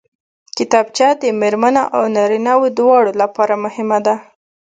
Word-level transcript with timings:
کتابچه 0.57 1.07
د 1.21 1.23
مېرمنو 1.41 1.83
او 1.97 2.03
نارینوو 2.15 2.75
دواړو 2.79 3.11
لپاره 3.21 3.53
مهمه 3.63 3.99
ده 4.05 4.15